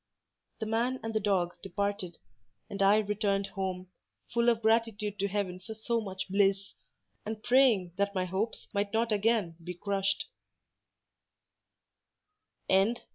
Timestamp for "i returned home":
2.81-3.91